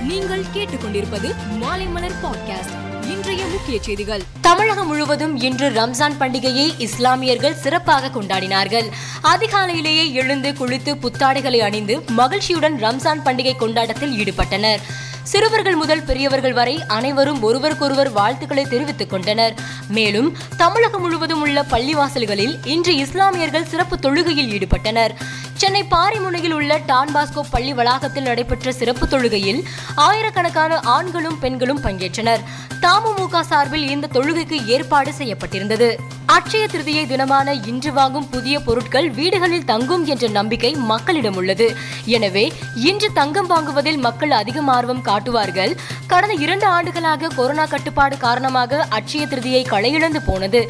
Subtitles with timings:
[0.00, 4.22] நீங்கள் கேட்டுக்கொண்டிருப்பது மாலைமலர் பாட்காஸ்ட் இன்றைய முக்கிய செய்திகள்.
[4.40, 8.90] தமிழகம் முழுவதும் இன்று ரம்ஜான் பண்டிகையை இஸ்லாமியர்கள் சிறப்பாக கொண்டாடினார்கள்.
[9.22, 14.78] அதிகாலையிலேயே எழுந்து குளித்து புத்தாடைகளை அணிந்து மகிழ்ச்சியுடன் ரம்ஜான் பண்டிகை கொண்டாட்டத்தில் ஈடுபட்டனர்.
[15.22, 19.54] சிறுவர்கள் முதல் பெரியவர்கள் வரை அனைவரும் ஒருவருக்கொருவர் வாழ்த்துக்களை தெரிவித்துக் கொண்டனர்.
[19.88, 25.10] மேலும் தமிழகம் முழுவதும் உள்ள பள்ளிவாசல்களில் இன்று இஸ்லாமியர்கள் சிறப்பு தொழுகையில் ஈடுபட்டனர்.
[25.60, 29.60] சென்னை பாரிமுனையில் உள்ள டான் பாஸ்கோ பள்ளி வளாகத்தில் நடைபெற்ற சிறப்பு தொழுகையில்
[30.06, 32.44] ஆயிரக்கணக்கான ஆண்களும் பெண்களும் பங்கேற்றனர்.
[32.84, 35.88] தமுமுக சார்பில் இந்த தொழுகைக்கு ஏற்பாடு செய்யப்பட்டிருந்தது.
[36.36, 41.66] அட்சய திருதியை தினமான இன்று வாங்கும் புதிய பொருட்கள் வீடுகளில் தங்கும் என்ற நம்பிக்கை மக்களிடம் உள்ளது.
[42.16, 42.44] எனவே
[42.90, 45.74] இன்று தங்கம் வாங்குவதில் மக்கள் அதிகம் ஆர்வம் காட்டுவார்கள்.
[46.12, 50.62] கடந்த இரண்டு ஆண்டுகளாக கொரோனா கட்டுப்பாடு காரணமாக அட்சய திருதியை களையிழந்து போனது.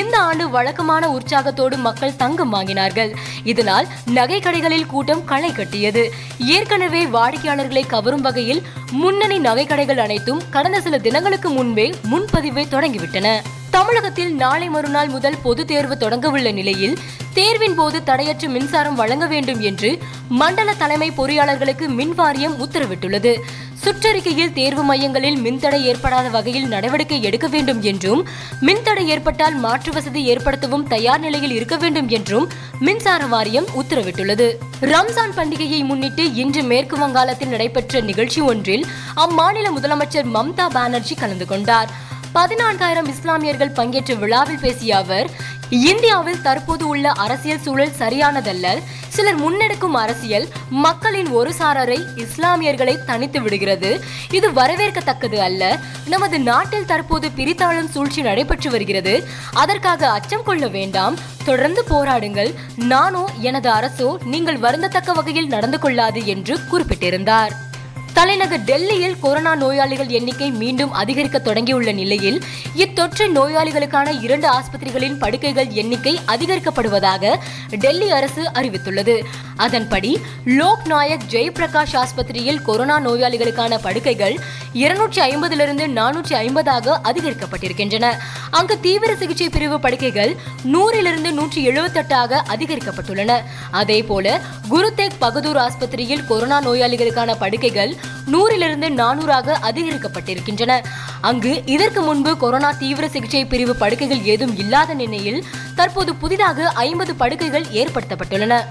[0.00, 3.10] இந்த ஆண்டு வழக்கமான உற்சாகத்தோடு மக்கள் தங்கம் வாங்கினார்கள்.
[3.52, 3.86] இதனால்
[4.18, 6.12] நகை கடைகளில் கூட்டம் களை கட்டியது.
[6.38, 13.40] ஏற்கனவே வாடிக்கையாளர்களை கவரும் வகையில் முன்னணி நகை கடைகள் அனைத்தும் கடந்த சில தினங்களுக்கு முன்பே முன்பதிவை தொடங்கிவிட்டன.
[13.70, 16.98] தமிழகத்தில் நாளை மறுநாள் முதல் பொது தேர்வு தொடங்கவுள்ள நிலையில்
[17.32, 23.36] தேர்வின் போது தடையற்ற மின்சாரம் வழங்க வேண்டும் என்று மண்டல தலைமை பொறியாளர்களுக்கு மின் வாரியம் உத்தரவிட்டுள்ளது.
[23.84, 28.28] சுற்றறிக்கையில் தேர்வு மையங்களில் மின்தடை ஏற்படாத வகையில் நடவடிக்கை எடுக்க வேண்டும் என்றும்
[28.60, 32.48] மின்தடை ஏற்பட்டால் மாற்று வசதி ஏற்படுத்தவும் தயார் நிலையில் இருக்க வேண்டும் என்றும்
[32.80, 34.48] மின்சார வாரியம் உத்தரவிட்டுள்ளது.
[34.80, 41.90] ரம்ஜான் பண்டிகையை முன்னிட்டு இன்று மேற்கு வங்காளத்தில் நடைபெற்ற நிகழ்ச்சி ஒன்றில் அம்மாநில முதலமைச்சர் மம்தா பானர்ஜி கலந்து கொண்டார்.
[42.34, 45.30] பதினான்காயிரம் இஸ்லாமியர்கள் பங்கேற்ற விழாவில் பேசிய அவர்
[45.70, 48.78] இந்தியாவில் தற்போது உள்ள அரசியல் சூழல் சரியானதல்ல.
[49.08, 54.00] சிலர் முன்னெடுக்கும் அரசியல் மக்களின் ஒரு சாரரை இஸ்லாமியர்களை தனித்து விடுகிறது.
[54.30, 55.78] இது வரவேற்கத்தக்கது அல்ல.
[56.06, 59.28] நமது நாட்டில் தற்போது பிரித்தாளும் சூழ்ச்சி நடைபெற்று வருகிறது.
[59.52, 61.16] அதற்காக அச்சம் கொள்ள வேண்டாம்.
[61.44, 62.54] தொடர்ந்து போராடுங்கள்.
[62.76, 67.68] நானோ எனது அரசோ நீங்கள் வருந்தத்தக்க வகையில் நடந்து கொள்ளாது என்று குறிப்பிட்டிருந்தார்.
[68.20, 72.42] தலைநகர் டெல்லியில் கொரோனா நோயாளிகள் எண்ணிக்கை மீண்டும் அதிகரிக்க தொடங்கியுள்ள நிலையில்
[72.76, 77.36] இத்தொற்று நோயாளிகளுக்கான இரண்டு ஆஸ்பத்திரிகளின் படுக்கைகள் எண்ணிக்கை அதிகரிக்கப்படுவதாக
[77.70, 79.24] டெல்லி அரசு அறிவித்துள்ளது.
[79.56, 84.40] அதன்படி லோக் நாயக் ஜெயபிரகாஷ் ஆஸ்பத்திரியில் கொரோனா நோயாளிகளுக்கான படுக்கைகள்
[84.72, 88.12] இருநூற்றி ஐம்பதிலிருந்து நானூற்றி ஐம்பதாக அதிகரிக்கப்பட்டிருக்கின்றன.
[88.50, 93.42] அங்கு தீவிர சிகிச்சை பிரிவு படுக்கைகள் நூறிலிருந்து நூற்றி எழுபத்தெட்டாக அதிகரிக்கப்பட்டுள்ளன.
[93.70, 100.84] அதே போல குருதேக் பகதூர் ஆஸ்பத்திரியில் கொரோனா நோயாளிகளுக்கான படுக்கைகள் நூறிலிருந்து நானூறாக அதிகரிக்கப்பட்டிருக்கின்றன.
[101.20, 105.44] அங்கு இதற்கு முன்பு கொரோனா தீவிர சிகிச்சை பிரிவு படுக்கைகள் ஏதும் இல்லாத நிலையில்
[105.74, 108.64] தற்போது புதிதாக ஐம்பது படுக்கைகள் ஏற்படுத்தப்பட்டுள்ளன.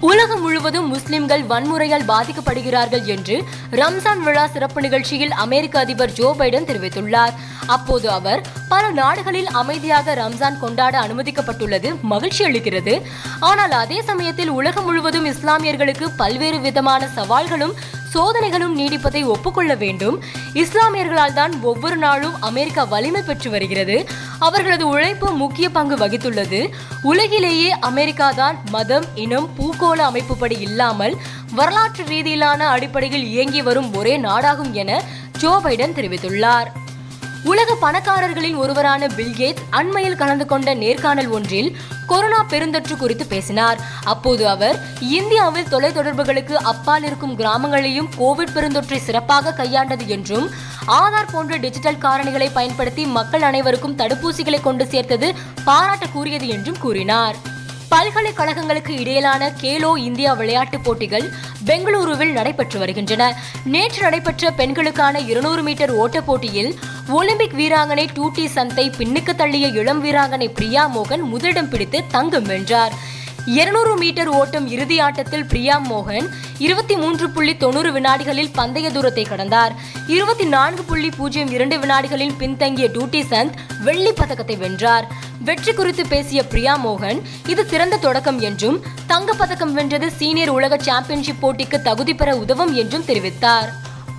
[0.00, 7.32] உலகம் முழுவதும் முஸ்லிம்கள் வன்முறையால் பாதிக்கப்படுகிறார்கள் என்று ரம்ஜான் விழா சிறப்பு நிகழ்ச்சியில் அமெரிக்க அதிபர் ஜோ பைடன் தெரிவித்துள்ளார்.
[7.66, 13.02] அப்போது அவர் பல நாடுகளில் அமைதியாக ரம்ஜான் கொண்டாட அனுமதிக்கப்பட்டுள்ளது மகிழ்ச்சி அளிக்கிறது.
[13.40, 17.74] ஆனால் அதே சமயத்தில் உலகம் முழுவதும் இஸ்லாமியர்களுக்கு பல்வேறு விதமான சவால்களும்
[18.14, 20.16] சோதனைகளும் நீடிப்பதை ஒப்புக்கொள்ள வேண்டும்.
[20.62, 23.96] இஸ்லாமியர்களால் தான் ஒவ்வொரு நாளும் அமெரிக்கா வலிமை பெற்று வருகிறது.
[24.38, 26.60] அவர்களது உழைப்பு முக்கிய பங்கு வகித்துள்ளது.
[27.02, 31.16] உலகிலேயே அமெரிக்கா தான் மதம் இனம் பூகோள அமைப்புப்படி இல்லாமல்
[31.58, 35.02] வரலாற்று ரீதியிலான அடிப்படையில் இயங்கி வரும் ஒரே நாடாகும் என
[35.38, 36.70] ஜோ பைடன் தெரிவித்துள்ளார்.
[37.44, 43.78] உலக பணக்காரர்களின் ஒருவரான பில்கேட்ஸ் அண்மையில் கலந்து கொண்ட நேர்காணல் ஒன்றில் கொரோனா பெருந்தொற்று குறித்து பேசினார்.
[44.04, 50.50] அப்போது அவர் இந்தியாவில் தொலைத்தொடர்புகளுக்கு அப்பால் இருக்கும் கிராமங்களையும் கோவிட் பெருந்தொற்றை சிறப்பாக கையாண்டது என்றும்
[50.86, 55.34] ஆதார் போன்ற டிஜிட்டல் காரணிகளை பயன்படுத்தி மக்கள் அனைவருக்கும் தடுப்பூசிகளை கொண்டு சேர்த்தது
[55.66, 57.36] பாராட்டக்கூடியது என்றும் கூறினார்.
[57.94, 61.30] பல்கலைக்கழகங்களுக்கு இடையிலான கேலோ இந்தியா விளையாட்டுப் போட்டிகள்
[61.66, 63.36] பெங்களூருவில் நடைபெற்று வருகின்றன.
[63.64, 66.74] நேற்று நடைபெற்ற பெண்களுக்கான இருநூறு மீட்டர் ஓட்டப் போட்டியில்
[67.08, 72.92] ஒலிம்பிக் வீராங்கனை டூட்டி சந்தை பின்னுக்கு தள்ளிய இளம் வீராங்கனை பிரியா மோகன் முதலிடம் பிடித்து தங்கம் வென்றார்.
[73.46, 76.28] இருநூறு மீட்டர் ஓட்டம் இறுதி ஆட்டத்தில் பிரியா மோகன்
[76.58, 79.72] இருபத்தி மூன்று புள்ளி தொண்ணூறு வினாடிகளில் பந்தய தூரத்தை கடந்தார்.
[80.06, 83.52] இருபத்தி நான்கு புள்ளி பூஜ்ஜியம் இரண்டு வினாடிகளில் பின்தங்கிய டூட்டி சந்த்
[83.84, 85.06] வெள்ளி பதக்கத்தை வென்றார்.
[85.44, 91.82] வெற்றி குறித்து பேசிய பிரியா மோகன் இது சிறந்த தொடக்கம் என்றும் தங்கப்பதக்கம் வென்றது சீனியர் உலக சாம்பியன்ஷிப் போட்டிக்கு
[91.82, 93.70] தகுதி பெற உதவும் என்றும் தெரிவித்தார்.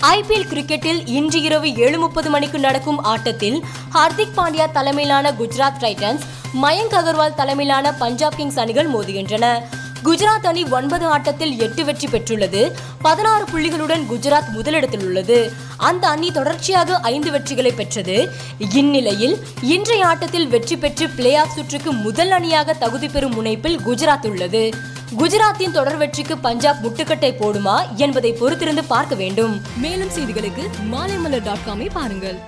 [0.00, 3.64] ஐபிஎல் கிரிக்கெட்டில் இன்று இரவு ஏழு முப்பது மணிக்கு நடக்கும் ஆட்டத்தில்
[3.94, 6.20] ஹார்திக் பாண்டியா தலைமையிலான குஜராத் டைட்டன்ஸ்
[6.62, 9.62] மயங்க் அகர்வால் தலைமையிலான பஞ்சாப் கிங்ஸ் அணிகள் மோதுகின்றன.
[10.04, 12.72] குஜராத் அணி ஒன்பது ஆட்டத்தில் எட்டு வெற்றி பெற்றுள்ளது.
[13.02, 15.52] பதினாறு புள்ளிகளுடன் குஜராத் முதலிடத்தில் உள்ளது.
[15.76, 18.30] அந்த அணி தொடர்ச்சியாக ஐந்து வெற்றிகளை பெற்றது.
[18.58, 24.74] இந்நிலையில் இன்றைய ஆட்டத்தில் வெற்றி பெற்று பிளே ஆஃப் சுற்றுக்கு முதல் அணியாக தகுதி பெறும் முனைப்பில் குஜராத் உள்ளது.
[25.18, 29.62] குஜராத்தின் தொடர் வெற்றிக்கு பஞ்சாப் முட்டுக்கட்டை போடுமா என்பதை பொறுத்திருந்து பார்க்க வேண்டும்.
[29.76, 32.38] மேலும் செய்திகளுக்கு மாலைமலர் டாட் காமை பாருங்கள்.